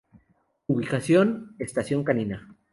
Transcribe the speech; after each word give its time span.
Ubicación: 0.65 1.53
Estación 1.59 2.03
Canina. 2.03 2.57